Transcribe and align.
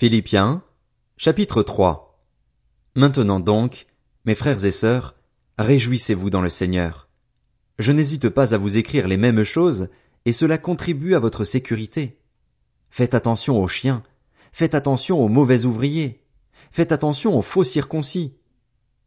Philippiens, 0.00 0.62
chapitre 1.18 1.62
3 1.62 2.24
Maintenant 2.94 3.38
donc, 3.38 3.86
mes 4.24 4.34
frères 4.34 4.64
et 4.64 4.70
sœurs, 4.70 5.14
réjouissez-vous 5.58 6.30
dans 6.30 6.40
le 6.40 6.48
Seigneur. 6.48 7.10
Je 7.78 7.92
n'hésite 7.92 8.30
pas 8.30 8.54
à 8.54 8.56
vous 8.56 8.78
écrire 8.78 9.06
les 9.06 9.18
mêmes 9.18 9.44
choses, 9.44 9.90
et 10.24 10.32
cela 10.32 10.56
contribue 10.56 11.14
à 11.14 11.18
votre 11.18 11.44
sécurité. 11.44 12.18
Faites 12.88 13.12
attention 13.12 13.62
aux 13.62 13.68
chiens, 13.68 14.02
faites 14.52 14.74
attention 14.74 15.20
aux 15.22 15.28
mauvais 15.28 15.66
ouvriers, 15.66 16.22
faites 16.70 16.92
attention 16.92 17.36
aux 17.36 17.42
faux 17.42 17.64
circoncis. 17.64 18.32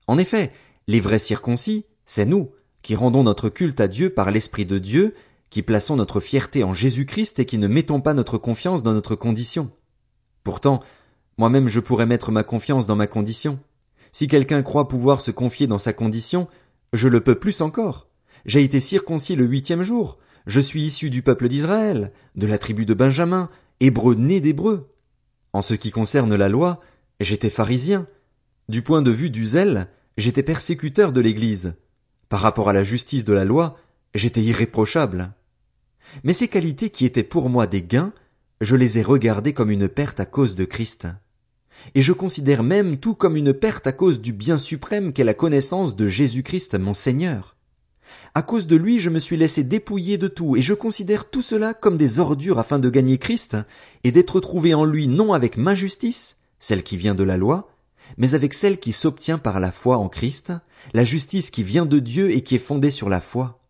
En 0.05 0.19
effet, 0.19 0.51
les 0.85 0.99
vrais 0.99 1.17
circoncis, 1.17 1.87
c'est 2.05 2.27
nous, 2.27 2.51
qui 2.83 2.93
rendons 2.93 3.23
notre 3.23 3.49
culte 3.49 3.81
à 3.81 3.87
Dieu 3.87 4.11
par 4.11 4.29
l'Esprit 4.29 4.67
de 4.67 4.77
Dieu, 4.77 5.15
qui 5.49 5.63
plaçons 5.63 5.95
notre 5.95 6.19
fierté 6.19 6.63
en 6.63 6.75
Jésus-Christ 6.75 7.39
et 7.39 7.47
qui 7.47 7.57
ne 7.57 7.67
mettons 7.67 7.99
pas 7.99 8.13
notre 8.13 8.37
confiance 8.37 8.83
dans 8.83 8.93
notre 8.93 9.15
condition. 9.15 9.71
Pourtant, 10.43 10.81
moi-même 11.37 11.67
je 11.67 11.79
pourrais 11.79 12.05
mettre 12.05 12.31
ma 12.31 12.43
confiance 12.43 12.85
dans 12.85 12.95
ma 12.95 13.07
condition. 13.07 13.59
Si 14.11 14.27
quelqu'un 14.27 14.61
croit 14.61 14.87
pouvoir 14.87 15.21
se 15.21 15.31
confier 15.31 15.67
dans 15.67 15.77
sa 15.77 15.93
condition, 15.93 16.47
je 16.93 17.07
le 17.07 17.21
peux 17.21 17.35
plus 17.35 17.61
encore. 17.61 18.07
J'ai 18.45 18.63
été 18.63 18.79
circoncis 18.79 19.35
le 19.35 19.45
huitième 19.45 19.83
jour. 19.83 20.17
Je 20.45 20.59
suis 20.59 20.83
issu 20.83 21.09
du 21.09 21.21
peuple 21.21 21.47
d'Israël, 21.47 22.11
de 22.35 22.45
la 22.45 22.57
tribu 22.57 22.85
de 22.85 22.93
Benjamin, 22.93 23.49
hébreu 23.79 24.15
né 24.15 24.41
d'hébreu. 24.41 24.89
En 25.53 25.61
ce 25.61 25.73
qui 25.73 25.91
concerne 25.91 26.35
la 26.35 26.49
loi, 26.49 26.79
j'étais 27.19 27.49
pharisien. 27.49 28.07
Du 28.69 28.81
point 28.81 29.01
de 29.01 29.11
vue 29.11 29.29
du 29.29 29.45
zèle, 29.45 29.87
j'étais 30.17 30.43
persécuteur 30.43 31.11
de 31.11 31.21
l'Église. 31.21 31.75
Par 32.29 32.41
rapport 32.41 32.69
à 32.69 32.73
la 32.73 32.83
justice 32.83 33.23
de 33.23 33.33
la 33.33 33.45
loi, 33.45 33.77
j'étais 34.13 34.41
irréprochable. 34.41 35.31
Mais 36.23 36.33
ces 36.33 36.47
qualités 36.47 36.89
qui 36.89 37.05
étaient 37.05 37.23
pour 37.23 37.49
moi 37.49 37.67
des 37.67 37.81
gains, 37.81 38.13
je 38.63 38.75
les 38.75 38.97
ai 38.99 39.01
regardées 39.01 39.53
comme 39.53 39.71
une 39.71 39.87
perte 39.87 40.19
à 40.19 40.25
cause 40.25 40.55
de 40.55 40.65
Christ. 40.65 41.07
Et 41.95 42.01
je 42.01 42.13
considère 42.13 42.63
même 42.63 42.97
tout 42.97 43.15
comme 43.15 43.35
une 43.35 43.53
perte 43.53 43.87
à 43.87 43.91
cause 43.91 44.21
du 44.21 44.31
bien 44.31 44.57
suprême 44.57 45.11
qu'est 45.11 45.23
la 45.23 45.33
connaissance 45.33 45.95
de 45.95 46.07
Jésus-Christ 46.07 46.75
mon 46.75 46.93
Seigneur. 46.93 47.55
À 48.35 48.41
cause 48.41 48.67
de 48.67 48.75
lui, 48.75 48.99
je 48.99 49.09
me 49.09 49.19
suis 49.19 49.37
laissé 49.37 49.63
dépouiller 49.63 50.17
de 50.17 50.27
tout, 50.27 50.55
et 50.55 50.61
je 50.61 50.73
considère 50.73 51.29
tout 51.29 51.41
cela 51.41 51.73
comme 51.73 51.97
des 51.97 52.19
ordures 52.19 52.59
afin 52.59 52.79
de 52.79 52.89
gagner 52.89 53.17
Christ, 53.17 53.57
et 54.03 54.11
d'être 54.11 54.39
trouvé 54.39 54.73
en 54.73 54.85
lui 54.85 55.07
non 55.07 55.33
avec 55.33 55.57
ma 55.57 55.75
justice, 55.75 56.37
celle 56.59 56.83
qui 56.83 56.97
vient 56.97 57.15
de 57.15 57.23
la 57.23 57.37
loi, 57.37 57.69
mais 58.17 58.33
avec 58.33 58.53
celle 58.53 58.79
qui 58.79 58.91
s'obtient 58.91 59.37
par 59.37 59.59
la 59.59 59.71
foi 59.71 59.97
en 59.97 60.09
Christ, 60.09 60.53
la 60.93 61.05
justice 61.05 61.51
qui 61.51 61.63
vient 61.63 61.85
de 61.85 61.99
Dieu 61.99 62.31
et 62.31 62.41
qui 62.41 62.55
est 62.55 62.59
fondée 62.59 62.91
sur 62.91 63.09
la 63.09 63.21
foi. 63.21 63.62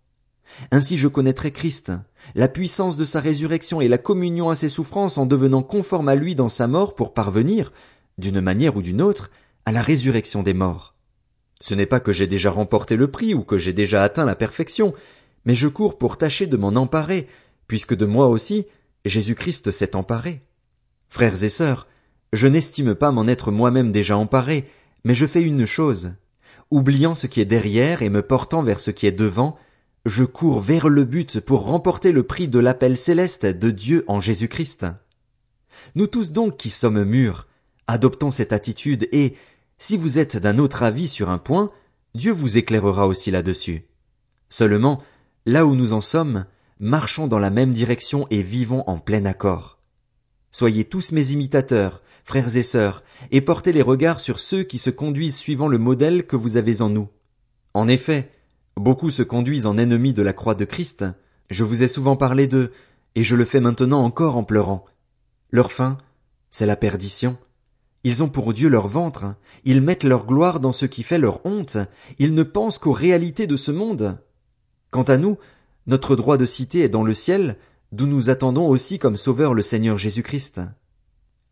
Ainsi 0.72 0.98
je 0.98 1.08
connaîtrai 1.08 1.52
Christ, 1.52 1.92
la 2.36 2.48
puissance 2.48 2.98
de 2.98 3.06
sa 3.06 3.20
résurrection 3.20 3.82
et 3.82 3.88
la 3.88 3.98
communion 3.98 4.50
à 4.50 4.56
ses 4.56 4.70
souffrances 4.70 5.18
en 5.18 5.26
devenant 5.26 5.64
conforme 5.64 6.10
à 6.10 6.16
lui 6.16 6.36
dans 6.36 6.50
sa 6.50 6.68
mort 6.68 6.96
pour 6.96 7.14
parvenir, 7.14 7.72
d'une 8.18 8.42
manière 8.42 8.76
ou 8.76 8.82
d'une 8.82 9.02
autre, 9.02 9.32
à 9.66 9.72
la 9.72 9.82
résurrection 9.82 10.44
des 10.44 10.54
morts. 10.54 10.96
Ce 11.62 11.74
n'est 11.74 11.86
pas 11.86 12.00
que 12.00 12.12
j'ai 12.12 12.28
déjà 12.28 12.52
remporté 12.52 12.96
le 12.96 13.10
prix 13.10 13.34
ou 13.34 13.44
que 13.44 13.58
j'ai 13.58 13.74
déjà 13.74 14.04
atteint 14.04 14.26
la 14.26 14.36
perfection, 14.36 14.94
mais 15.46 15.56
je 15.56 15.68
cours 15.68 15.98
pour 15.98 16.18
tâcher 16.18 16.46
de 16.46 16.58
m'en 16.58 16.76
emparer, 16.76 17.28
puisque 17.68 17.96
de 17.96 18.06
moi 18.06 18.28
aussi 18.28 18.66
Jésus-Christ 19.06 19.72
s'est 19.72 19.96
emparé. 19.96 20.42
Frères 21.10 21.44
et 21.44 21.50
sœurs, 21.50 21.88
je 22.34 22.48
n'estime 22.48 22.96
pas 22.96 23.12
m'en 23.12 23.28
être 23.28 23.52
moi-même 23.52 23.92
déjà 23.92 24.18
emparé, 24.18 24.66
mais 25.04 25.14
je 25.14 25.26
fais 25.26 25.42
une 25.42 25.66
chose. 25.66 26.14
Oubliant 26.72 27.16
ce 27.16 27.28
qui 27.28 27.40
est 27.40 27.46
derrière 27.46 28.02
et 28.02 28.10
me 28.10 28.22
portant 28.22 28.64
vers 28.64 28.80
ce 28.80 28.92
qui 28.92 29.06
est 29.06 29.12
devant, 29.12 29.58
je 30.06 30.26
cours 30.26 30.60
vers 30.60 30.90
le 30.90 31.06
but 31.06 31.40
pour 31.40 31.64
remporter 31.64 32.12
le 32.12 32.24
prix 32.24 32.48
de 32.48 32.60
l'appel 32.60 32.98
céleste 32.98 33.46
de 33.46 33.72
Dieu 33.72 34.04
en 34.08 34.20
Jésus-Christ. 34.20 34.86
Nous 35.96 36.08
tous 36.08 36.32
donc 36.32 36.58
qui 36.58 36.70
sommes 36.70 37.04
mûrs, 37.04 37.48
adoptons 37.88 38.32
cette 38.32 38.54
attitude 38.54 39.08
et, 39.12 39.36
si 39.78 39.96
vous 39.96 40.20
êtes 40.20 40.38
d'un 40.38 40.58
autre 40.58 40.84
avis 40.84 41.08
sur 41.08 41.30
un 41.30 41.38
point, 41.38 41.72
Dieu 42.16 42.34
vous 42.34 42.58
éclairera 42.58 43.08
aussi 43.08 43.32
là-dessus. 43.32 43.86
Seulement, 44.50 45.02
là 45.46 45.66
où 45.66 45.74
nous 45.74 45.94
en 45.94 46.02
sommes, 46.02 46.46
marchons 46.80 47.28
dans 47.28 47.40
la 47.40 47.50
même 47.50 47.72
direction 47.72 48.28
et 48.30 48.42
vivons 48.42 48.84
en 48.88 49.00
plein 49.00 49.26
accord. 49.26 49.80
Soyez 50.52 50.84
tous 50.84 51.12
mes 51.14 51.32
imitateurs, 51.32 52.04
frères 52.26 52.56
et 52.58 52.64
sœurs, 52.64 53.04
et 53.32 53.42
portez 53.42 53.72
les 53.72 53.82
regards 53.82 54.20
sur 54.20 54.40
ceux 54.40 54.64
qui 54.64 54.78
se 54.78 54.90
conduisent 54.90 55.38
suivant 55.38 55.68
le 55.68 55.78
modèle 55.78 56.28
que 56.28 56.36
vous 56.36 56.58
avez 56.58 56.82
en 56.82 56.90
nous. 56.90 57.10
En 57.74 57.88
effet, 57.88 58.30
Beaucoup 58.76 59.10
se 59.10 59.24
conduisent 59.24 59.68
en 59.68 59.78
ennemis 59.78 60.14
de 60.14 60.24
la 60.24 60.34
croix 60.34 60.56
de 60.56 60.66
Christ. 60.66 61.06
Je 61.50 61.64
vous 61.64 61.84
ai 61.84 61.88
souvent 61.88 62.16
parlé 62.16 62.48
d'eux, 62.48 62.72
et 63.16 63.24
je 63.24 63.36
le 63.36 63.46
fais 63.46 63.60
maintenant 63.60 64.04
encore 64.04 64.36
en 64.36 64.44
pleurant. 64.44 64.86
Leur 65.52 65.72
fin, 65.72 65.98
c'est 66.50 66.66
la 66.66 66.76
perdition. 66.76 67.38
Ils 68.04 68.24
ont 68.24 68.30
pour 68.30 68.54
Dieu 68.54 68.68
leur 68.70 68.88
ventre, 68.88 69.36
ils 69.64 69.82
mettent 69.82 70.04
leur 70.04 70.26
gloire 70.26 70.60
dans 70.60 70.74
ce 70.74 70.86
qui 70.86 71.04
fait 71.04 71.20
leur 71.20 71.46
honte, 71.46 71.78
ils 72.20 72.34
ne 72.34 72.44
pensent 72.44 72.80
qu'aux 72.80 72.92
réalités 72.92 73.48
de 73.48 73.56
ce 73.56 73.72
monde. 73.72 74.18
Quant 74.92 75.04
à 75.04 75.18
nous, 75.18 75.38
notre 75.88 76.16
droit 76.16 76.38
de 76.38 76.46
cité 76.46 76.82
est 76.82 76.90
dans 76.90 77.04
le 77.04 77.14
ciel, 77.14 77.58
d'où 77.92 78.06
nous 78.06 78.30
attendons 78.30 78.68
aussi 78.68 79.00
comme 79.00 79.16
sauveur 79.16 79.54
le 79.54 79.62
Seigneur 79.62 79.98
Jésus-Christ. 79.98 80.62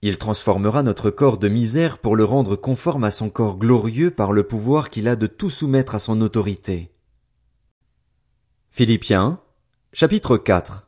Il 0.01 0.17
transformera 0.17 0.83
notre 0.83 1.09
corps 1.09 1.37
de 1.37 1.47
misère 1.47 1.99
pour 1.99 2.15
le 2.15 2.25
rendre 2.25 2.55
conforme 2.55 3.03
à 3.03 3.11
son 3.11 3.29
corps 3.29 3.57
glorieux 3.57 4.11
par 4.11 4.33
le 4.33 4.43
pouvoir 4.43 4.89
qu'il 4.89 5.07
a 5.07 5.15
de 5.15 5.27
tout 5.27 5.51
soumettre 5.51 5.95
à 5.95 5.99
son 5.99 6.19
autorité. 6.21 6.91
Philippiens, 8.73 9.37
chapitre 9.91 10.37
4 10.37 10.87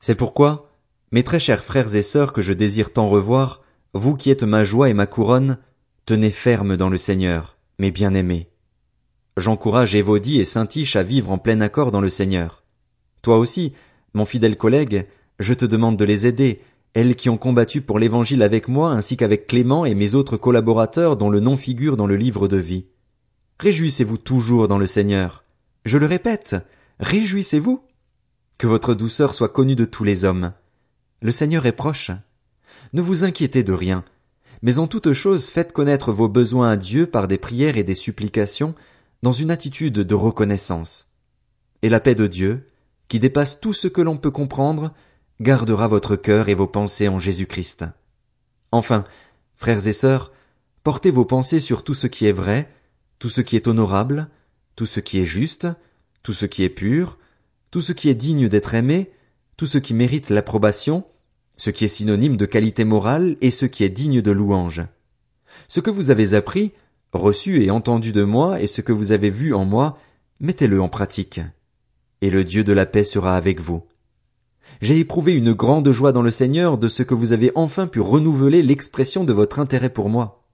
C'est 0.00 0.16
pourquoi, 0.16 0.72
mes 1.12 1.22
très 1.22 1.38
chers 1.38 1.62
frères 1.62 1.94
et 1.94 2.02
sœurs 2.02 2.32
que 2.32 2.42
je 2.42 2.52
désire 2.52 2.92
tant 2.92 3.08
revoir, 3.08 3.62
vous 3.94 4.16
qui 4.16 4.32
êtes 4.32 4.42
ma 4.42 4.64
joie 4.64 4.88
et 4.88 4.94
ma 4.94 5.06
couronne, 5.06 5.58
tenez 6.06 6.32
ferme 6.32 6.76
dans 6.76 6.88
le 6.88 6.98
Seigneur, 6.98 7.56
mes 7.78 7.92
bien-aimés. 7.92 8.48
J'encourage 9.36 9.94
Évodie 9.94 10.40
et 10.40 10.44
Saint-Tiche 10.44 10.96
à 10.96 11.04
vivre 11.04 11.30
en 11.30 11.38
plein 11.38 11.60
accord 11.60 11.92
dans 11.92 12.00
le 12.00 12.08
Seigneur. 12.08 12.64
Toi 13.22 13.38
aussi, 13.38 13.74
mon 14.12 14.24
fidèle 14.24 14.56
collègue, 14.56 15.06
je 15.38 15.54
te 15.54 15.64
demande 15.64 15.96
de 15.96 16.04
les 16.04 16.26
aider, 16.26 16.62
elles 16.94 17.14
qui 17.14 17.30
ont 17.30 17.38
combattu 17.38 17.80
pour 17.80 18.00
l'évangile 18.00 18.42
avec 18.42 18.66
moi 18.66 18.90
ainsi 18.90 19.16
qu'avec 19.16 19.46
Clément 19.46 19.84
et 19.84 19.94
mes 19.94 20.16
autres 20.16 20.36
collaborateurs 20.36 21.16
dont 21.16 21.30
le 21.30 21.38
nom 21.38 21.56
figure 21.56 21.96
dans 21.96 22.08
le 22.08 22.16
livre 22.16 22.48
de 22.48 22.56
vie. 22.56 22.86
Réjouissez-vous 23.60 24.18
toujours 24.18 24.66
dans 24.66 24.78
le 24.78 24.88
Seigneur. 24.88 25.44
Je 25.84 25.96
le 25.96 26.06
répète, 26.06 26.56
Réjouissez-vous. 27.00 27.84
Que 28.58 28.66
votre 28.66 28.94
douceur 28.94 29.34
soit 29.34 29.50
connue 29.50 29.76
de 29.76 29.84
tous 29.84 30.02
les 30.02 30.24
hommes. 30.24 30.52
Le 31.22 31.30
Seigneur 31.30 31.64
est 31.66 31.72
proche. 31.72 32.10
Ne 32.92 33.02
vous 33.02 33.22
inquiétez 33.22 33.62
de 33.62 33.72
rien, 33.72 34.04
mais 34.62 34.78
en 34.80 34.88
toute 34.88 35.12
chose 35.12 35.48
faites 35.48 35.72
connaître 35.72 36.10
vos 36.10 36.28
besoins 36.28 36.70
à 36.70 36.76
Dieu 36.76 37.06
par 37.06 37.28
des 37.28 37.38
prières 37.38 37.76
et 37.76 37.84
des 37.84 37.94
supplications, 37.94 38.74
dans 39.22 39.32
une 39.32 39.50
attitude 39.50 39.94
de 39.94 40.14
reconnaissance. 40.14 41.12
Et 41.82 41.88
la 41.88 42.00
paix 42.00 42.14
de 42.14 42.26
Dieu, 42.26 42.66
qui 43.06 43.20
dépasse 43.20 43.60
tout 43.60 43.72
ce 43.72 43.86
que 43.86 44.00
l'on 44.00 44.16
peut 44.16 44.30
comprendre, 44.30 44.92
gardera 45.40 45.86
votre 45.86 46.16
cœur 46.16 46.48
et 46.48 46.54
vos 46.54 46.66
pensées 46.66 47.08
en 47.08 47.20
Jésus 47.20 47.46
Christ. 47.46 47.84
Enfin, 48.72 49.04
frères 49.56 49.86
et 49.86 49.92
sœurs, 49.92 50.32
portez 50.82 51.12
vos 51.12 51.24
pensées 51.24 51.60
sur 51.60 51.84
tout 51.84 51.94
ce 51.94 52.08
qui 52.08 52.26
est 52.26 52.32
vrai, 52.32 52.72
tout 53.20 53.28
ce 53.28 53.40
qui 53.40 53.54
est 53.54 53.68
honorable, 53.68 54.28
tout 54.74 54.86
ce 54.86 55.00
qui 55.00 55.18
est 55.18 55.24
juste, 55.24 55.68
tout 56.28 56.34
ce 56.34 56.44
qui 56.44 56.62
est 56.62 56.68
pur, 56.68 57.16
tout 57.70 57.80
ce 57.80 57.94
qui 57.94 58.10
est 58.10 58.14
digne 58.14 58.50
d'être 58.50 58.74
aimé, 58.74 59.12
tout 59.56 59.64
ce 59.64 59.78
qui 59.78 59.94
mérite 59.94 60.28
l'approbation, 60.28 61.04
ce 61.56 61.70
qui 61.70 61.86
est 61.86 61.88
synonyme 61.88 62.36
de 62.36 62.44
qualité 62.44 62.84
morale 62.84 63.38
et 63.40 63.50
ce 63.50 63.64
qui 63.64 63.82
est 63.82 63.88
digne 63.88 64.20
de 64.20 64.30
louange. 64.30 64.82
Ce 65.68 65.80
que 65.80 65.88
vous 65.88 66.10
avez 66.10 66.34
appris, 66.34 66.72
reçu 67.14 67.64
et 67.64 67.70
entendu 67.70 68.12
de 68.12 68.24
moi 68.24 68.60
et 68.60 68.66
ce 68.66 68.82
que 68.82 68.92
vous 68.92 69.12
avez 69.12 69.30
vu 69.30 69.54
en 69.54 69.64
moi, 69.64 69.96
mettez-le 70.38 70.82
en 70.82 70.90
pratique. 70.90 71.40
Et 72.20 72.28
le 72.28 72.44
Dieu 72.44 72.62
de 72.62 72.74
la 72.74 72.84
paix 72.84 73.04
sera 73.04 73.34
avec 73.34 73.58
vous. 73.58 73.84
J'ai 74.82 74.98
éprouvé 74.98 75.32
une 75.32 75.54
grande 75.54 75.90
joie 75.92 76.12
dans 76.12 76.20
le 76.20 76.30
Seigneur 76.30 76.76
de 76.76 76.88
ce 76.88 77.02
que 77.02 77.14
vous 77.14 77.32
avez 77.32 77.52
enfin 77.54 77.86
pu 77.86 78.00
renouveler 78.00 78.62
l'expression 78.62 79.24
de 79.24 79.32
votre 79.32 79.60
intérêt 79.60 79.88
pour 79.88 80.10
moi. 80.10 80.44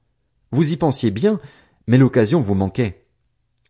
Vous 0.53 0.71
y 0.71 0.77
pensiez 0.77 1.11
bien, 1.11 1.41
mais 1.89 1.99
l'occasion 1.99 2.39
vous 2.39 2.55
manquait. 2.55 3.04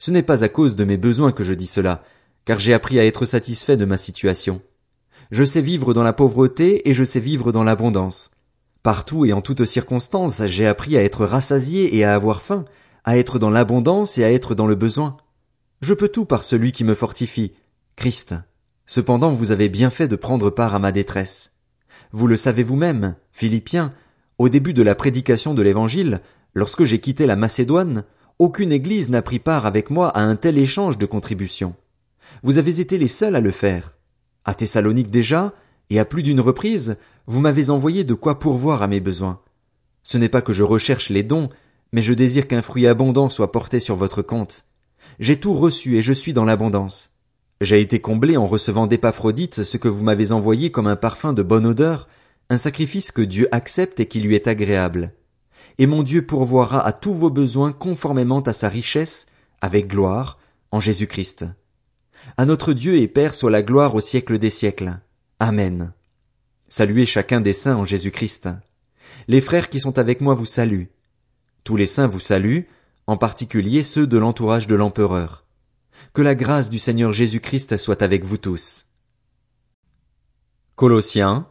Ce 0.04 0.10
n'est 0.10 0.22
pas 0.22 0.44
à 0.44 0.50
cause 0.50 0.76
de 0.76 0.84
mes 0.84 0.98
besoins 0.98 1.32
que 1.32 1.44
je 1.44 1.54
dis 1.54 1.66
cela, 1.66 2.04
car 2.44 2.58
j'ai 2.58 2.74
appris 2.74 3.00
à 3.00 3.06
être 3.06 3.24
satisfait 3.24 3.78
de 3.78 3.86
ma 3.86 3.96
situation. 3.96 4.60
Je 5.30 5.44
sais 5.44 5.62
vivre 5.62 5.94
dans 5.94 6.02
la 6.02 6.12
pauvreté 6.12 6.90
et 6.90 6.92
je 6.92 7.04
sais 7.04 7.20
vivre 7.20 7.52
dans 7.52 7.64
l'abondance. 7.64 8.30
Partout 8.82 9.24
et 9.24 9.32
en 9.32 9.40
toutes 9.40 9.64
circonstances, 9.64 10.44
j'ai 10.44 10.66
appris 10.66 10.98
à 10.98 11.02
être 11.02 11.24
rassasié 11.24 11.96
et 11.96 12.04
à 12.04 12.14
avoir 12.14 12.42
faim, 12.42 12.66
à 13.04 13.16
être 13.16 13.38
dans 13.38 13.48
l'abondance 13.48 14.18
et 14.18 14.24
à 14.24 14.30
être 14.30 14.54
dans 14.54 14.66
le 14.66 14.74
besoin. 14.74 15.16
Je 15.80 15.94
peux 15.94 16.08
tout 16.08 16.26
par 16.26 16.44
celui 16.44 16.72
qui 16.72 16.84
me 16.84 16.94
fortifie, 16.94 17.54
Christ. 17.96 18.34
Cependant 18.84 19.30
vous 19.30 19.52
avez 19.52 19.70
bien 19.70 19.88
fait 19.88 20.06
de 20.06 20.16
prendre 20.16 20.50
part 20.50 20.74
à 20.74 20.80
ma 20.80 20.92
détresse. 20.92 21.52
Vous 22.12 22.26
le 22.26 22.36
savez 22.36 22.62
vous-même, 22.62 23.16
Philippiens, 23.32 23.94
au 24.36 24.50
début 24.50 24.74
de 24.74 24.82
la 24.82 24.96
prédication 24.96 25.54
de 25.54 25.62
l'Évangile, 25.62 26.20
lorsque 26.52 26.84
j'ai 26.84 27.00
quitté 27.00 27.24
la 27.24 27.36
Macédoine, 27.36 28.04
aucune 28.38 28.72
église 28.72 29.08
n'a 29.10 29.22
pris 29.22 29.38
part 29.38 29.66
avec 29.66 29.90
moi 29.90 30.08
à 30.08 30.20
un 30.20 30.36
tel 30.36 30.58
échange 30.58 30.98
de 30.98 31.06
contributions. 31.06 31.74
Vous 32.42 32.58
avez 32.58 32.80
été 32.80 32.98
les 32.98 33.08
seuls 33.08 33.36
à 33.36 33.40
le 33.40 33.50
faire. 33.50 33.96
À 34.44 34.54
Thessalonique 34.54 35.10
déjà, 35.10 35.54
et 35.90 35.98
à 35.98 36.04
plus 36.04 36.22
d'une 36.22 36.40
reprise, 36.40 36.96
vous 37.26 37.40
m'avez 37.40 37.70
envoyé 37.70 38.04
de 38.04 38.14
quoi 38.14 38.38
pourvoir 38.38 38.82
à 38.82 38.88
mes 38.88 39.00
besoins. 39.00 39.40
Ce 40.02 40.18
n'est 40.18 40.28
pas 40.28 40.42
que 40.42 40.52
je 40.52 40.64
recherche 40.64 41.10
les 41.10 41.22
dons, 41.22 41.48
mais 41.92 42.02
je 42.02 42.12
désire 42.12 42.48
qu'un 42.48 42.62
fruit 42.62 42.86
abondant 42.86 43.28
soit 43.28 43.52
porté 43.52 43.80
sur 43.80 43.96
votre 43.96 44.22
compte. 44.22 44.64
J'ai 45.20 45.38
tout 45.38 45.54
reçu 45.54 45.96
et 45.96 46.02
je 46.02 46.12
suis 46.12 46.32
dans 46.32 46.44
l'abondance. 46.44 47.10
J'ai 47.60 47.80
été 47.80 48.00
comblé 48.00 48.36
en 48.36 48.46
recevant 48.46 48.86
d'Épaphrodite 48.86 49.62
ce 49.62 49.76
que 49.76 49.88
vous 49.88 50.02
m'avez 50.02 50.32
envoyé 50.32 50.70
comme 50.70 50.88
un 50.88 50.96
parfum 50.96 51.32
de 51.32 51.42
bonne 51.42 51.66
odeur, 51.66 52.08
un 52.50 52.56
sacrifice 52.56 53.12
que 53.12 53.22
Dieu 53.22 53.48
accepte 53.52 54.00
et 54.00 54.06
qui 54.06 54.20
lui 54.20 54.34
est 54.34 54.48
agréable. 54.48 55.12
Et 55.78 55.86
mon 55.86 56.02
Dieu 56.02 56.24
pourvoira 56.24 56.84
à 56.84 56.92
tous 56.92 57.14
vos 57.14 57.30
besoins 57.30 57.72
conformément 57.72 58.40
à 58.40 58.52
sa 58.52 58.68
richesse, 58.68 59.26
avec 59.60 59.88
gloire, 59.88 60.38
en 60.70 60.80
Jésus 60.80 61.06
Christ. 61.06 61.46
À 62.36 62.46
notre 62.46 62.72
Dieu 62.72 62.96
et 62.96 63.08
Père 63.08 63.34
soit 63.34 63.50
la 63.50 63.62
gloire 63.62 63.94
au 63.94 64.00
siècle 64.00 64.38
des 64.38 64.50
siècles. 64.50 64.98
Amen. 65.40 65.92
Saluez 66.68 67.06
chacun 67.06 67.40
des 67.40 67.52
saints 67.52 67.76
en 67.76 67.84
Jésus 67.84 68.10
Christ. 68.10 68.48
Les 69.28 69.40
frères 69.40 69.68
qui 69.68 69.80
sont 69.80 69.98
avec 69.98 70.20
moi 70.20 70.34
vous 70.34 70.46
saluent. 70.46 70.90
Tous 71.62 71.76
les 71.76 71.86
saints 71.86 72.06
vous 72.06 72.20
saluent, 72.20 72.68
en 73.06 73.16
particulier 73.16 73.82
ceux 73.82 74.06
de 74.06 74.18
l'entourage 74.18 74.66
de 74.66 74.74
l'empereur. 74.74 75.44
Que 76.12 76.22
la 76.22 76.34
grâce 76.34 76.70
du 76.70 76.78
Seigneur 76.78 77.12
Jésus-Christ 77.12 77.76
soit 77.76 78.02
avec 78.02 78.24
vous 78.24 78.36
tous. 78.36 78.86
Colossiens, 80.76 81.48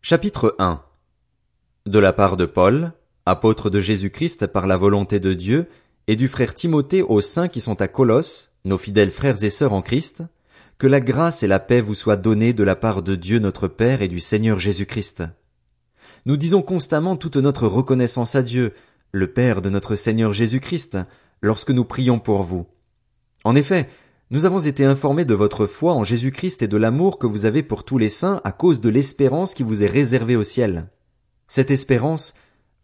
chapitre 0.00 0.54
1 0.58 0.82
De 1.86 1.98
la 1.98 2.12
part 2.12 2.36
de 2.36 2.46
Paul, 2.46 2.92
apôtre 3.26 3.70
de 3.70 3.80
Jésus-Christ 3.80 4.46
par 4.46 4.66
la 4.66 4.76
volonté 4.76 5.20
de 5.20 5.32
Dieu, 5.32 5.68
et 6.06 6.16
du 6.16 6.28
frère 6.28 6.54
Timothée 6.54 7.02
aux 7.02 7.22
saints 7.22 7.48
qui 7.48 7.60
sont 7.60 7.80
à 7.80 7.88
Colosse, 7.88 8.50
nos 8.64 8.76
fidèles 8.76 9.10
frères 9.10 9.42
et 9.42 9.50
sœurs 9.50 9.72
en 9.72 9.80
Christ, 9.80 10.22
que 10.76 10.86
la 10.86 11.00
grâce 11.00 11.42
et 11.42 11.46
la 11.46 11.60
paix 11.60 11.80
vous 11.80 11.94
soient 11.94 12.16
données 12.16 12.52
de 12.52 12.64
la 12.64 12.76
part 12.76 13.02
de 13.02 13.14
Dieu 13.14 13.38
notre 13.38 13.68
Père 13.68 14.02
et 14.02 14.08
du 14.08 14.20
Seigneur 14.20 14.58
Jésus-Christ. 14.58 15.22
Nous 16.26 16.36
disons 16.36 16.62
constamment 16.62 17.16
toute 17.16 17.36
notre 17.36 17.66
reconnaissance 17.66 18.34
à 18.34 18.42
Dieu, 18.42 18.74
le 19.12 19.32
Père 19.32 19.62
de 19.62 19.70
notre 19.70 19.96
Seigneur 19.96 20.32
Jésus-Christ, 20.32 20.98
lorsque 21.40 21.70
nous 21.70 21.84
prions 21.84 22.18
pour 22.18 22.42
vous. 22.42 22.66
En 23.44 23.54
effet, 23.54 23.88
nous 24.30 24.46
avons 24.46 24.60
été 24.60 24.84
informés 24.84 25.24
de 25.24 25.34
votre 25.34 25.66
foi 25.66 25.92
en 25.92 26.02
Jésus-Christ 26.02 26.62
et 26.62 26.68
de 26.68 26.76
l'amour 26.76 27.18
que 27.18 27.26
vous 27.26 27.46
avez 27.46 27.62
pour 27.62 27.84
tous 27.84 27.98
les 27.98 28.08
saints 28.08 28.40
à 28.44 28.52
cause 28.52 28.80
de 28.80 28.88
l'espérance 28.88 29.54
qui 29.54 29.62
vous 29.62 29.82
est 29.84 29.88
réservée 29.88 30.36
au 30.36 30.42
ciel. 30.42 30.88
Cette 31.46 31.70
espérance, 31.70 32.34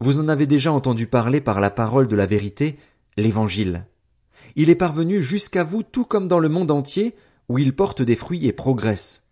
vous 0.01 0.19
en 0.19 0.27
avez 0.27 0.47
déjà 0.47 0.73
entendu 0.73 1.05
parler 1.05 1.41
par 1.41 1.61
la 1.61 1.69
parole 1.69 2.07
de 2.07 2.15
la 2.15 2.25
vérité, 2.25 2.75
l'Évangile. 3.17 3.85
Il 4.55 4.71
est 4.71 4.75
parvenu 4.75 5.21
jusqu'à 5.21 5.63
vous 5.63 5.83
tout 5.83 6.05
comme 6.05 6.27
dans 6.27 6.39
le 6.39 6.49
monde 6.49 6.71
entier, 6.71 7.13
où 7.49 7.59
il 7.59 7.75
porte 7.75 8.01
des 8.01 8.15
fruits 8.15 8.47
et 8.47 8.51
progresse. 8.51 9.27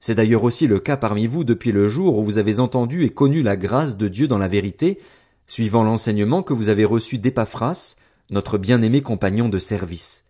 C'est 0.00 0.16
d'ailleurs 0.16 0.42
aussi 0.42 0.66
le 0.66 0.80
cas 0.80 0.96
parmi 0.96 1.28
vous 1.28 1.44
depuis 1.44 1.70
le 1.70 1.86
jour 1.86 2.18
où 2.18 2.24
vous 2.24 2.38
avez 2.38 2.58
entendu 2.58 3.04
et 3.04 3.10
connu 3.10 3.44
la 3.44 3.56
grâce 3.56 3.96
de 3.96 4.08
Dieu 4.08 4.26
dans 4.26 4.38
la 4.38 4.48
vérité, 4.48 4.98
suivant 5.46 5.84
l'enseignement 5.84 6.42
que 6.42 6.52
vous 6.52 6.68
avez 6.68 6.84
reçu 6.84 7.18
d'Épaphras, 7.18 7.94
notre 8.30 8.58
bien-aimé 8.58 9.02
compagnon 9.02 9.48
de 9.48 9.58
service. 9.58 10.24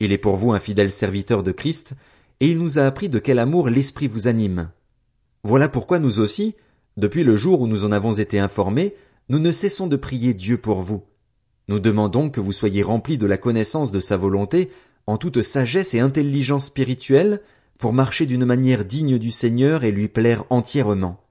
Il 0.00 0.12
est 0.12 0.18
pour 0.18 0.36
vous 0.36 0.52
un 0.52 0.60
fidèle 0.60 0.90
serviteur 0.90 1.42
de 1.42 1.52
Christ, 1.52 1.92
et 2.40 2.48
il 2.48 2.56
nous 2.56 2.78
a 2.78 2.86
appris 2.86 3.10
de 3.10 3.18
quel 3.18 3.38
amour 3.38 3.68
l'Esprit 3.68 4.08
vous 4.08 4.28
anime. 4.28 4.70
Voilà 5.44 5.68
pourquoi 5.68 5.98
nous 5.98 6.20
aussi, 6.20 6.54
depuis 6.96 7.22
le 7.22 7.36
jour 7.36 7.60
où 7.60 7.66
nous 7.66 7.84
en 7.84 7.92
avons 7.92 8.12
été 8.12 8.38
informés, 8.38 8.94
nous 9.30 9.38
ne 9.38 9.52
cessons 9.52 9.86
de 9.86 9.94
prier 9.94 10.34
Dieu 10.34 10.58
pour 10.58 10.82
vous. 10.82 11.04
Nous 11.68 11.78
demandons 11.78 12.30
que 12.30 12.40
vous 12.40 12.50
soyez 12.50 12.82
remplis 12.82 13.16
de 13.16 13.26
la 13.26 13.38
connaissance 13.38 13.92
de 13.92 14.00
sa 14.00 14.16
volonté, 14.16 14.70
en 15.06 15.18
toute 15.18 15.42
sagesse 15.42 15.94
et 15.94 16.00
intelligence 16.00 16.66
spirituelle, 16.66 17.40
pour 17.78 17.92
marcher 17.92 18.26
d'une 18.26 18.44
manière 18.44 18.84
digne 18.84 19.18
du 19.18 19.30
Seigneur 19.30 19.84
et 19.84 19.92
lui 19.92 20.08
plaire 20.08 20.42
entièrement. 20.50 21.22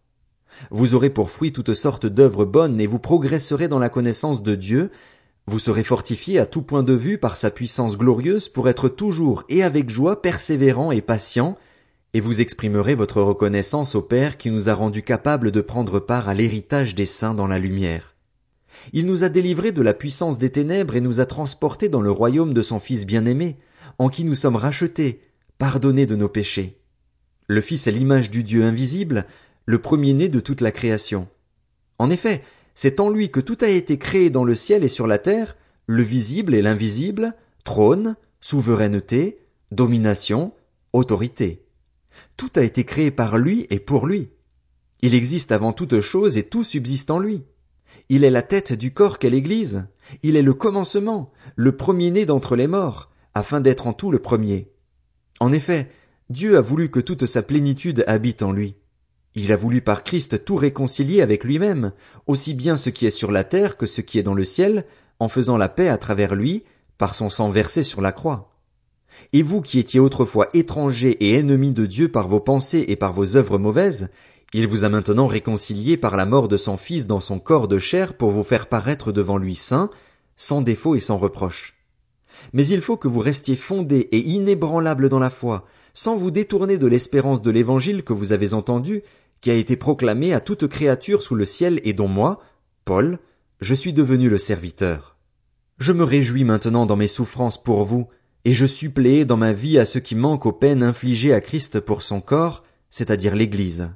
Vous 0.71 0.95
aurez 0.95 1.09
pour 1.09 1.29
fruit 1.29 1.51
toutes 1.51 1.73
sortes 1.73 2.05
d'œuvres 2.05 2.45
bonnes 2.45 2.79
et 2.79 2.87
vous 2.87 2.99
progresserez 2.99 3.67
dans 3.67 3.79
la 3.79 3.89
connaissance 3.89 4.43
de 4.43 4.55
Dieu, 4.55 4.91
vous 5.45 5.59
serez 5.59 5.83
fortifiés 5.83 6.39
à 6.39 6.45
tout 6.45 6.61
point 6.61 6.83
de 6.83 6.93
vue 6.93 7.17
par 7.17 7.35
sa 7.35 7.51
puissance 7.51 7.97
glorieuse 7.97 8.47
pour 8.47 8.69
être 8.69 8.87
toujours 8.87 9.43
et 9.49 9.61
avec 9.61 9.89
joie 9.89 10.21
persévérant 10.21 10.93
et 10.93 11.01
patient, 11.01 11.57
et 12.13 12.19
vous 12.19 12.41
exprimerez 12.41 12.95
votre 12.95 13.21
reconnaissance 13.21 13.95
au 13.95 14.01
Père 14.01 14.37
qui 14.37 14.49
nous 14.49 14.69
a 14.69 14.73
rendus 14.73 15.03
capables 15.03 15.51
de 15.51 15.61
prendre 15.61 15.99
part 15.99 16.27
à 16.27 16.33
l'héritage 16.33 16.95
des 16.95 17.05
saints 17.05 17.35
dans 17.35 17.47
la 17.47 17.59
lumière. 17.59 18.15
Il 18.93 19.05
nous 19.05 19.23
a 19.23 19.29
délivrés 19.29 19.71
de 19.71 19.81
la 19.81 19.93
puissance 19.93 20.37
des 20.37 20.49
ténèbres 20.49 20.95
et 20.95 21.01
nous 21.01 21.19
a 21.19 21.25
transportés 21.25 21.89
dans 21.89 22.01
le 22.01 22.11
royaume 22.11 22.53
de 22.53 22.61
son 22.61 22.79
Fils 22.79 23.05
bien-aimé, 23.05 23.57
en 23.97 24.09
qui 24.09 24.23
nous 24.23 24.35
sommes 24.35 24.55
rachetés, 24.55 25.21
pardonnés 25.57 26.05
de 26.05 26.15
nos 26.15 26.29
péchés. 26.29 26.79
Le 27.47 27.61
Fils 27.61 27.87
est 27.87 27.91
l'image 27.91 28.29
du 28.29 28.43
Dieu 28.43 28.63
invisible, 28.63 29.25
le 29.65 29.79
premier-né 29.79 30.29
de 30.29 30.39
toute 30.39 30.61
la 30.61 30.71
création. 30.71 31.27
En 31.97 32.09
effet, 32.09 32.41
c'est 32.75 32.99
en 32.99 33.09
lui 33.09 33.29
que 33.29 33.39
tout 33.39 33.57
a 33.61 33.67
été 33.67 33.97
créé 33.97 34.29
dans 34.29 34.43
le 34.43 34.55
ciel 34.55 34.83
et 34.83 34.89
sur 34.89 35.05
la 35.05 35.17
terre, 35.17 35.57
le 35.85 36.01
visible 36.01 36.55
et 36.55 36.61
l'invisible, 36.61 37.33
trône, 37.63 38.15
souveraineté, 38.39 39.39
domination, 39.71 40.53
autorité. 40.93 41.65
Tout 42.37 42.51
a 42.55 42.63
été 42.63 42.83
créé 42.83 43.11
par 43.11 43.37
lui 43.37 43.67
et 43.69 43.79
pour 43.79 44.07
lui. 44.07 44.29
Il 45.01 45.15
existe 45.15 45.51
avant 45.51 45.73
toute 45.73 45.99
chose 45.99 46.37
et 46.37 46.43
tout 46.43 46.63
subsiste 46.63 47.11
en 47.11 47.19
lui. 47.19 47.43
Il 48.09 48.23
est 48.23 48.31
la 48.31 48.41
tête 48.41 48.73
du 48.73 48.93
corps 48.93 49.19
qu'est 49.19 49.29
l'Église. 49.29 49.85
Il 50.23 50.35
est 50.35 50.41
le 50.41 50.53
commencement, 50.53 51.31
le 51.55 51.75
premier-né 51.77 52.25
d'entre 52.25 52.55
les 52.55 52.67
morts, 52.67 53.09
afin 53.33 53.61
d'être 53.61 53.87
en 53.87 53.93
tout 53.93 54.11
le 54.11 54.19
premier. 54.19 54.71
En 55.39 55.53
effet, 55.53 55.89
Dieu 56.29 56.57
a 56.57 56.61
voulu 56.61 56.89
que 56.89 56.99
toute 56.99 57.25
sa 57.25 57.41
plénitude 57.41 58.03
habite 58.07 58.43
en 58.43 58.51
lui. 58.51 58.75
Il 59.35 59.51
a 59.51 59.55
voulu 59.55 59.81
par 59.81 60.03
Christ 60.03 60.43
tout 60.43 60.55
réconcilier 60.55 61.21
avec 61.21 61.43
lui-même, 61.43 61.93
aussi 62.27 62.53
bien 62.53 62.77
ce 62.77 62.89
qui 62.89 63.05
est 63.05 63.11
sur 63.11 63.31
la 63.31 63.43
terre 63.43 63.77
que 63.77 63.85
ce 63.85 64.01
qui 64.01 64.19
est 64.19 64.23
dans 64.23 64.33
le 64.33 64.43
ciel, 64.43 64.85
en 65.19 65.29
faisant 65.29 65.57
la 65.57 65.69
paix 65.69 65.87
à 65.87 65.97
travers 65.97 66.35
lui, 66.35 66.63
par 66.97 67.15
son 67.15 67.29
sang 67.29 67.49
versé 67.49 67.83
sur 67.83 68.01
la 68.01 68.11
croix. 68.11 68.58
Et 69.33 69.41
vous 69.41 69.61
qui 69.61 69.79
étiez 69.79 69.99
autrefois 69.99 70.47
étrangers 70.53 71.17
et 71.19 71.35
ennemis 71.35 71.71
de 71.71 71.85
Dieu 71.85 72.09
par 72.09 72.27
vos 72.27 72.39
pensées 72.39 72.85
et 72.87 72.95
par 72.95 73.13
vos 73.13 73.35
œuvres 73.35 73.57
mauvaises, 73.57 74.09
il 74.53 74.67
vous 74.67 74.83
a 74.83 74.89
maintenant 74.89 75.27
réconciliés 75.27 75.97
par 75.97 76.15
la 76.15 76.25
mort 76.25 76.47
de 76.47 76.57
son 76.57 76.77
Fils 76.77 77.05
dans 77.05 77.19
son 77.19 77.39
corps 77.39 77.67
de 77.67 77.77
chair 77.77 78.15
pour 78.15 78.31
vous 78.31 78.43
faire 78.43 78.67
paraître 78.67 79.11
devant 79.11 79.37
lui 79.37 79.55
saint, 79.55 79.89
sans 80.37 80.61
défaut 80.61 80.95
et 80.95 80.99
sans 80.99 81.17
reproche. 81.17 81.75
Mais 82.53 82.65
il 82.65 82.81
faut 82.81 82.97
que 82.97 83.07
vous 83.07 83.19
restiez 83.19 83.55
fondés 83.55 84.09
et 84.11 84.19
inébranlables 84.19 85.09
dans 85.09 85.19
la 85.19 85.29
foi, 85.29 85.65
sans 85.93 86.15
vous 86.15 86.31
détourner 86.31 86.77
de 86.77 86.87
l'espérance 86.87 87.41
de 87.41 87.51
l'évangile 87.51 88.03
que 88.03 88.13
vous 88.13 88.33
avez 88.33 88.53
entendu, 88.53 89.03
qui 89.41 89.51
a 89.51 89.55
été 89.55 89.75
proclamé 89.77 90.33
à 90.33 90.39
toute 90.39 90.67
créature 90.67 91.21
sous 91.21 91.35
le 91.35 91.45
ciel 91.45 91.79
et 91.83 91.93
dont 91.93 92.07
moi, 92.07 92.41
Paul, 92.85 93.19
je 93.61 93.75
suis 93.75 93.93
devenu 93.93 94.29
le 94.29 94.37
serviteur. 94.37 95.17
Je 95.77 95.93
me 95.93 96.03
réjouis 96.03 96.43
maintenant 96.43 96.85
dans 96.85 96.95
mes 96.95 97.07
souffrances 97.07 97.61
pour 97.61 97.83
vous, 97.83 98.07
et 98.45 98.53
je 98.53 98.65
suppléai 98.65 99.25
dans 99.25 99.37
ma 99.37 99.53
vie 99.53 99.77
à 99.77 99.85
ceux 99.85 99.99
qui 99.99 100.15
manquent 100.15 100.45
aux 100.45 100.53
peines 100.53 100.83
infligées 100.83 101.33
à 101.33 101.41
Christ 101.41 101.79
pour 101.79 102.01
son 102.01 102.21
corps, 102.21 102.63
c'est-à-dire 102.89 103.35
l'Église. 103.35 103.89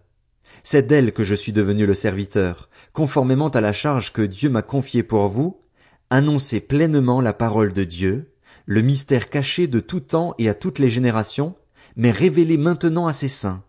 C'est 0.64 0.88
d'elle 0.88 1.14
que 1.14 1.24
je 1.24 1.36
suis 1.36 1.54
devenu 1.54 1.86
le 1.86 1.94
serviteur, 1.94 2.70
conformément 2.94 3.50
à 3.50 3.62
la 3.62 3.74
charge 3.74 4.14
que 4.14 4.22
Dieu 4.22 4.50
m'a 4.50 4.62
confiée 4.62 5.04
pour 5.04 5.28
vous, 5.28 5.62
annoncer 6.10 6.60
pleinement 6.60 7.22
la 7.22 7.34
parole 7.34 7.74
de 7.74 7.84
Dieu, 7.84 8.34
le 8.66 8.82
mystère 8.82 9.30
caché 9.30 9.68
de 9.68 9.80
tout 9.80 10.00
temps 10.00 10.36
et 10.38 10.48
à 10.48 10.54
toutes 10.54 10.80
les 10.80 10.90
générations, 10.90 11.56
mais 11.96 12.12
révélé 12.12 12.58
maintenant 12.58 13.08
à 13.08 13.14
ses 13.14 13.28
saints. 13.28 13.64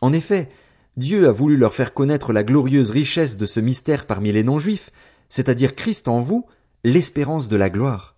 En 0.00 0.12
effet, 0.12 0.48
Dieu 0.96 1.28
a 1.28 1.32
voulu 1.32 1.56
leur 1.56 1.74
faire 1.74 1.94
connaître 1.94 2.32
la 2.32 2.44
glorieuse 2.44 2.90
richesse 2.90 3.36
de 3.36 3.46
ce 3.46 3.60
mystère 3.60 4.06
parmi 4.06 4.32
les 4.32 4.42
non-juifs, 4.42 4.90
c'est-à-dire 5.28 5.74
Christ 5.74 6.08
en 6.08 6.20
vous, 6.20 6.46
l'espérance 6.84 7.48
de 7.48 7.56
la 7.56 7.70
gloire. 7.70 8.17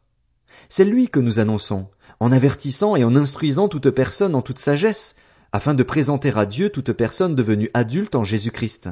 C'est 0.68 0.84
lui 0.84 1.08
que 1.08 1.20
nous 1.20 1.38
annonçons, 1.38 1.88
en 2.20 2.32
avertissant 2.32 2.96
et 2.96 3.04
en 3.04 3.16
instruisant 3.16 3.68
toute 3.68 3.90
personne 3.90 4.34
en 4.34 4.42
toute 4.42 4.58
sagesse, 4.58 5.14
afin 5.52 5.74
de 5.74 5.82
présenter 5.82 6.32
à 6.36 6.46
Dieu 6.46 6.70
toute 6.70 6.92
personne 6.92 7.34
devenue 7.34 7.70
adulte 7.74 8.14
en 8.14 8.24
Jésus-Christ. 8.24 8.90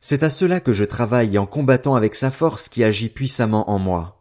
C'est 0.00 0.22
à 0.22 0.30
cela 0.30 0.60
que 0.60 0.72
je 0.72 0.84
travaille 0.84 1.36
en 1.36 1.46
combattant 1.46 1.94
avec 1.94 2.14
sa 2.14 2.30
force 2.30 2.68
qui 2.68 2.84
agit 2.84 3.10
puissamment 3.10 3.70
en 3.70 3.78
moi. 3.78 4.19